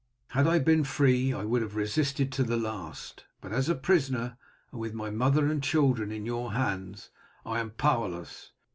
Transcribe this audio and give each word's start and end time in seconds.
"Had 0.29 0.47
I 0.47 0.57
been 0.57 0.83
free 0.83 1.31
I 1.31 1.43
would 1.45 1.61
have 1.61 1.75
resisted 1.75 2.31
to 2.31 2.41
the 2.43 2.57
last, 2.57 3.25
but 3.39 3.51
as 3.51 3.69
a 3.69 3.75
prisoner, 3.75 4.35
and 4.71 4.81
with 4.81 4.95
my 4.95 5.11
mother 5.11 5.45
and 5.45 5.61
children 5.61 6.11
in 6.11 6.25
your 6.25 6.53
hands, 6.53 7.11
I 7.45 7.59
am 7.59 7.69
powerless. 7.69 8.51